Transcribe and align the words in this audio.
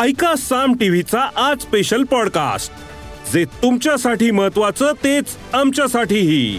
ऐका 0.00 0.34
साम 0.36 0.74
टीव्हीचा 0.74 1.20
आज 1.36 1.58
स्पेशल 1.58 2.02
पॉडकास्ट 2.02 2.72
जे 3.32 3.44
तुमच्यासाठी 3.44 4.30
महत्वाचं 4.30 4.92
तेच 5.04 5.24
आमच्यासाठीही. 5.52 6.58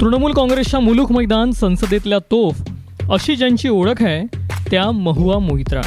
तृणमूल 0.00 0.32
काँग्रेसच्या 0.32 0.80
मुलुक 0.80 1.12
मैदान 1.12 1.50
संसदेतल्या 1.50 2.18
तोफ 2.18 2.62
अशी 3.10 3.36
ज्यांची 3.36 3.68
ओळख 3.68 4.02
आहे 4.02 4.38
त्या 4.70 4.90
महुआ 4.90 5.38
मोहित्रा. 5.38 5.82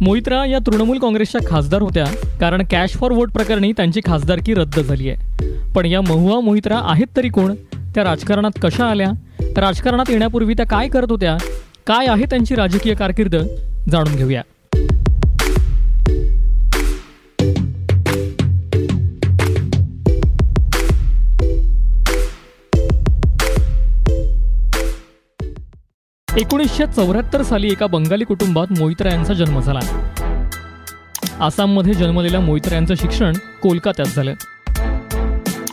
मोहित्रा 0.00 0.46
या 0.46 0.58
तृणमूल 0.58 0.98
काँग्रेसच्या 0.98 1.40
खासदार 1.50 1.82
होत्या 1.82 2.06
कारण 2.40 2.62
कॅश 2.70 2.90
फॉर 2.90 3.12
वोट 3.12 3.32
प्रकरणी 3.32 3.72
त्यांची 3.72 4.00
खासदारकी 4.06 4.54
रद्द 4.54 4.80
झाली 4.80 5.10
आहे. 5.10 5.48
पण 5.74 5.86
या 5.86 6.00
महुआ 6.00 6.40
मोहित्रा 6.40 6.80
आहेत 6.82 7.06
तरी 7.16 7.28
कोण? 7.28 7.54
त्या 7.74 8.04
राजकारणात 8.04 8.58
कशा 8.62 8.86
आल्या? 8.86 9.10
राजकारणात 9.56 10.04
येण्यापूर्वी 10.08 10.54
त्या 10.54 10.66
काय 10.66 10.88
करत 10.88 11.10
होत्या? 11.10 11.36
काय 11.88 12.06
आहे 12.06 12.24
त्यांची 12.24 12.54
राजकीय 12.54 12.94
कारकीर्द 12.94 13.36
जाणून 13.90 14.16
घेऊया. 14.16 14.42
एकोणीसशे 26.36 26.86
चौऱ्याहत्तर 26.86 27.42
साली 27.42 27.66
एका 27.66 27.86
बंगाली 27.86 28.24
कुटुंबात 28.24 28.66
मोहित्रा 28.78 29.12
यांचा 29.12 29.34
जन्म 29.34 29.60
झाला. 29.60 29.80
आसाममध्ये 31.40 31.94
जन्मलेल्या 31.94 32.40
मोहित्रा 32.40 32.74
यांचं 32.74 32.94
शिक्षण 32.94 33.32
कोलकात्यात 33.62 34.14
झालं. 34.16 34.34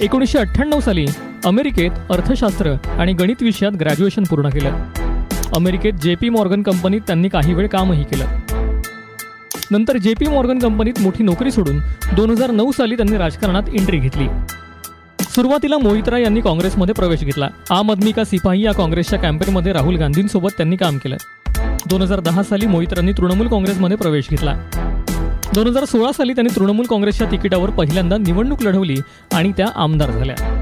एकोणीसशे 0.00 0.38
अठ्ठ्याण्णव 0.38 0.80
साली 0.80 1.06
अमेरिकेत 1.44 1.90
अर्थशास्त्र 2.10 2.72
आणि 2.98 3.12
गणित 3.12 3.42
विषयात 3.42 3.72
ग्रॅज्युएशन 3.72 4.22
पूर्ण 4.22 4.48
केलं. 4.48 4.84
अमेरिकेत 5.56 5.92
जे 5.92 6.14
पी 6.14 6.28
मॉर्गन 6.28 6.62
कंपनीत 6.62 7.00
त्यांनी 7.00 7.28
काही 7.28 7.54
वेळ 7.54 7.66
कामही 7.66 8.04
केलं. 8.04 8.24
नंतर 9.70 9.96
जे 9.96 10.14
पी 10.14 10.26
मॉर्गन 10.26 10.58
कंपनीत 10.58 11.00
मोठी 11.00 11.24
नोकरी 11.24 11.50
सोडून 11.50 11.78
दोन 12.16 12.30
हजार 12.30 12.50
नऊ 12.50 12.72
साली 12.72 12.96
त्यांनी 12.96 13.16
राजकारणात 13.16 13.62
एंट्री 13.68 13.98
घेतली. 13.98 14.26
सुरुवातीला 15.34 15.78
मोहित्रा 15.78 16.18
यांनी 16.18 16.40
काँग्रेसमध्ये 16.40 16.94
प्रवेश 16.94 17.24
घेतला. 17.24 17.48
आम 17.70 17.90
आदमी 17.90 18.12
का 18.12 18.24
सिपाही 18.24 18.64
या 18.64 18.72
काँग्रेसच्या 18.72 19.18
कॅम्पेनमध्ये 19.18 19.72
राहुल 19.72 19.96
गांधींसोबत 19.96 20.50
त्यांनी 20.56 20.76
काम 20.76 20.98
केलं. 20.98 21.16
दोन 21.90 22.02
हजार 22.02 22.20
दहा 22.20 22.42
साली 22.42 22.66
मोहित्रांनी 22.66 23.12
तृणमूल 23.12 23.48
काँग्रेसमध्ये 23.48 23.96
प्रवेश 23.96 24.30
घेतला. 24.30 24.54
दोन 25.54 25.66
हजार 25.66 25.84
सोळा 25.84 26.12
साली 26.12 26.32
त्यांनी 26.32 26.56
तृणमूल 26.56 26.86
काँग्रेसच्या 26.86 27.30
तिकिटावर 27.30 27.70
पहिल्यांदा 27.70 28.16
निवडणूक 28.16 28.62
लढवली 28.62 28.96
आणि 29.34 29.52
त्या 29.56 29.66
आमदार 29.76 30.10
झाल्या. 30.10 30.57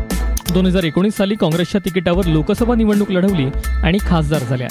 दोन 0.57 0.67
हजार 0.67 0.83
एकोणीस 0.83 1.17
साली 1.17 1.35
काँग्रेसच्या 1.35 1.81
तिकिटावर 1.85 2.25
लोकसभा 2.25 2.75
निवडणूक 2.75 3.11
लढवली 3.11 3.47
आणि 3.83 3.99
खासदार 4.01 4.41
झाल्या. 4.41 4.69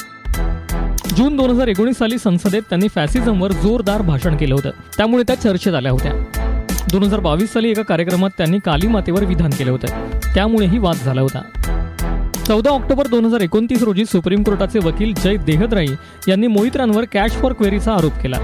जून 1.17 1.35
दोन 1.37 1.49
हजार 1.49 1.67
एकोणीस 1.67 1.97
साली 1.97 2.17
संसदेत 2.17 2.61
त्यांनी 2.61 2.87
फॅसिझमवर 2.87 3.51
जोरदार 3.51 4.01
भाषण 4.01 4.37
केलं 4.37 4.55
होतं. 4.55 4.69
त्यामुळे 4.97 5.23
त्या 5.23 5.35
चर्चेत 5.35 5.73
आल्या 5.73 5.91
होत्या. 5.91 6.13
दोन 6.91 7.03
हजार 7.03 7.19
बावीस 7.19 7.53
साली 7.53 7.69
एका 7.69 7.81
कार्यक्रमात 7.81 8.29
त्यांनी 8.37 8.59
काली 8.65 8.87
मातेवर 8.87 9.25
विधान 9.25 9.49
केलं 9.49 9.71
होतं. 9.71 9.87
त्यामुळेही 10.35 10.77
वाद 10.77 10.95
झाला 10.95 11.21
होता. 11.21 11.41
चौदा 12.47 12.69
ऑक्टोबर 12.69 13.07
दोन 13.07 13.25
हजार 13.25 13.41
एकोणतीस 13.41 13.83
रोजी 13.83 14.05
सुप्रीम 14.05 14.43
कोर्टाचे 14.43 14.79
वकील 14.79 15.13
जय 15.23 15.35
देहद्राई 15.35 15.87
यांनी 16.27 16.47
मोहित्रांवर 16.47 17.05
कॅश 17.11 17.31
फॉर 17.31 17.53
क्वेरीचा 17.53 17.93
आरोप 17.93 18.13
केला. 18.23 18.37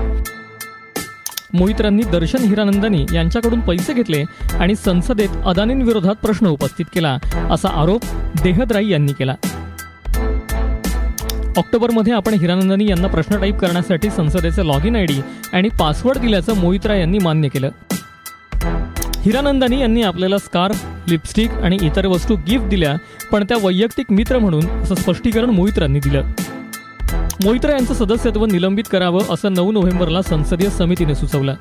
मोहित्रांनी 1.54 2.04
दर्शन 2.04 2.44
हिरानंदानी 2.44 3.06
यांच्याकडून 3.14 3.60
पैसे 3.60 3.94
घेतले 3.94 4.24
आणि 4.60 4.76
संसदेत 4.76 5.30
अदानींविरोधात 5.46 6.16
प्रश्न 6.16 6.48
उपस्थित 6.48 6.86
केला 6.94 7.18
असा 7.52 7.70
आरोप 7.82 8.06
देहद्राई 8.44 8.90
यांनी 8.90 9.14
केला. 9.14 9.36
ऑक्टोबरमध्ये 11.58 12.14
आपण 12.14 12.34
हिरानंदानी 12.34 12.86
यांना 12.90 13.08
प्रश्न 13.08 13.40
टाईप 13.40 13.58
करण्यासाठी 13.58 14.10
संसदेचे 14.10 14.68
लॉग 14.68 14.86
इन 14.86 14.96
आय 14.96 15.06
डी 15.06 15.20
आणि 15.54 15.70
पासवर्ड 15.70 16.18
दिल्याचं 16.18 16.58
मोहित्रा 16.58 16.96
यांनी 16.96 17.18
मान्य 17.18 17.48
केलं. 17.48 17.70
हिरानंदानी 19.26 19.82
यांनी 19.82 20.04
आपल्याला 20.04 20.38
स्कार्फ 20.38 20.86
लिपस्टिक 21.08 21.52
आणि 21.54 21.78
इतर 21.82 22.06
वस्तू 22.06 22.36
गिफ्ट 22.48 22.66
दिल्या 22.66 22.96
पण 23.32 23.44
त्या 23.44 23.58
वैयक्तिक 23.64 24.12
मित्र 24.12 24.40
म्हणून 24.40 24.68
असं 24.68 24.96
स्पष्टीकरण 24.96 25.50
मोहित्रांनी 25.50 26.00
दिलं. 26.00 26.32
मोहित्रा 27.44 27.72
यांचं 27.72 27.94
सदस्यत्व 27.94 28.46
निलंबित 28.46 28.84
करावं 28.92 29.34
असं 29.34 29.54
नऊ 29.54 29.72
नोव्हेंबरला 29.72 30.22
संसदीय 30.22 30.70
समितीने 30.70 31.16
सुचवलं. 31.16 31.56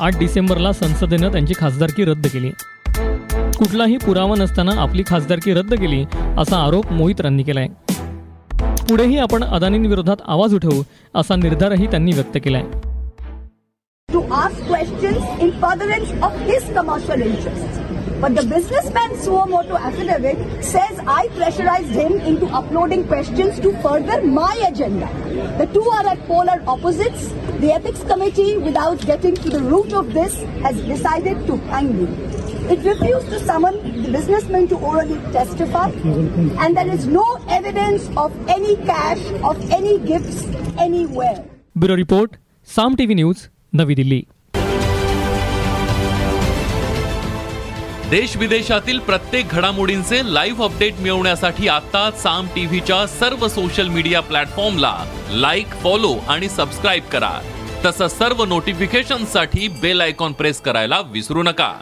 आठ 0.00 0.18
डिसेंबरला 0.18 0.72
संसदेनं 0.72 1.32
त्यांची 1.32 1.54
खासदारकी 1.56 2.04
रद्द 2.04 2.26
केली. 2.26 2.50
कुठलाही 3.58 3.96
पुरावा 3.96 4.34
नसताना 4.38 4.80
आपली 4.80 5.02
खासदारकी 5.06 5.54
रद्द 5.54 5.74
केली 5.74 6.04
असा 6.38 6.56
आरोप 6.56 6.92
मोहित्रांनी 6.92 7.42
केलाय. 7.42 7.66
पुढेही 8.88 9.18
आपण 9.18 9.44
अदानींविरोधात 9.44 10.16
आवाज 10.26 10.54
उठवू 10.54 10.82
असा 11.14 11.36
निर्धारही 11.36 11.86
त्यांनी 11.86 12.12
व्यक्त 12.12 12.38
केलाय. 12.44 12.62
To 14.12 14.18
ask 14.18 14.58
questions 14.70 15.20
in 15.40 15.50
furtherance 15.62 16.10
of 16.22 16.48
his 16.48 16.64
commercial 16.78 17.20
interests. 17.22 17.99
But 18.20 18.34
the 18.36 18.44
businessman 18.44 19.12
Suomoto 19.24 19.78
affidavit 19.80 20.62
says 20.62 20.98
I 21.06 21.28
pressurized 21.28 21.90
him 21.90 22.12
into 22.20 22.46
uploading 22.46 23.06
questions 23.06 23.58
to 23.60 23.72
further 23.82 24.22
my 24.22 24.54
agenda. 24.68 25.06
The 25.58 25.66
two 25.72 25.84
are 25.98 26.06
at 26.06 26.18
polar 26.26 26.62
opposites. 26.66 27.28
The 27.60 27.72
ethics 27.72 28.02
committee, 28.04 28.58
without 28.58 29.00
getting 29.06 29.34
to 29.36 29.48
the 29.48 29.60
root 29.60 29.94
of 29.94 30.12
this, 30.12 30.34
has 30.66 30.76
decided 30.82 31.46
to 31.46 31.56
hang 31.72 31.88
me. 31.96 32.08
It 32.74 32.84
refused 32.84 33.28
to 33.30 33.40
summon 33.40 34.02
the 34.02 34.12
businessman 34.12 34.68
to 34.68 34.76
orally 34.76 35.16
testify, 35.32 35.88
and 35.90 36.76
there 36.76 36.88
is 36.88 37.06
no 37.06 37.24
evidence 37.48 38.10
of 38.16 38.36
any 38.48 38.76
cash, 38.90 39.22
of 39.42 39.58
any 39.70 39.98
gifts 39.98 40.44
anywhere. 40.78 41.42
Bureau 41.74 41.96
Report, 41.96 42.36
Sam 42.62 42.96
TV 42.96 43.14
News, 43.14 43.48
Navi 43.74 43.96
Delhi. 43.96 44.28
देश 48.10 48.36
विदेशातील 48.36 48.98
प्रत्येक 48.98 49.48
घडामोडींचे 49.48 50.34
live 50.34 50.64
update 50.64 50.94
मिळवण्यासाठी 51.00 51.68
आता 51.68 52.10
साम 52.10 52.46
टीव्हीच्या 52.46 53.06
सर्व 53.06 53.48
social 53.48 53.88
media 53.88 54.20
प्लॅटफॉर्मला 54.20 55.04
like 55.30 55.66
follow 55.66 56.14
आणि 56.28 56.48
सबस्क्राईब 56.48 57.02
करा. 57.04 57.30
तसंच 57.84 58.18
सर्व 58.18 58.44
नोटिफिकेशनसाठी 58.44 59.68
बेल 59.68 60.00
आयकॉन 60.00 60.32
प्रेस 60.32 60.60
करायला 60.60 61.00
विसरू 61.00 61.42
नका. 61.42 61.74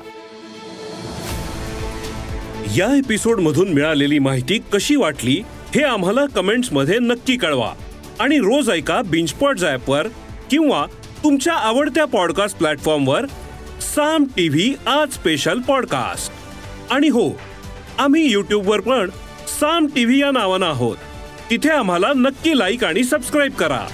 या 2.77 2.99
एपिसोड 2.99 3.41
मधून 3.41 3.69
मिळालेली 3.69 4.19
माहिती 4.19 4.59
कशी 4.73 4.97
वाटली 4.97 5.43
हे 5.75 5.83
आम्हाला 5.83 6.27
कमेंट्समध्ये 6.27 6.99
नक्की 6.99 7.37
कळवा. 7.37 7.73
आणि 8.21 8.39
रोज 8.39 8.71
ऐका 8.71 9.03
बिंचपॉट 9.03 9.57
वर 9.89 10.07
किंवा 10.51 10.87
तुमच्या 11.25 11.55
आवडत्या 11.55 12.05
पॉडकास्ट 12.05 12.59
प्लॅटफॉर्मवर 12.59 13.27
साम 13.95 14.25
टीव्ही 14.25 14.75
आज 14.87 15.13
स्पेशल 15.13 15.61
पॉडकास्ट 15.61 16.33
आणि 16.93 17.09
हो 17.09 17.41
आम्ही 17.99 18.33
यूट्यूबवर 18.33 18.81
पण 18.81 19.11
साम 19.61 19.87
टीव्ही 19.87 20.21
या 20.21 20.31
नावानं 20.31 20.67
आहोत. 20.67 20.97
तिथे 21.51 21.69
आम्हाला 21.69 22.13
नक्की 22.17 22.59
लाईक 22.59 22.85
आणि 22.85 23.05
सबस्क्राईब 23.05 23.53
करा. 23.53 23.87